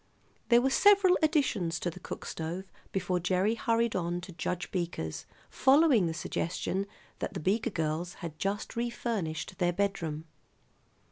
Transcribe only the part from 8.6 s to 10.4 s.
refurnished their bedroom.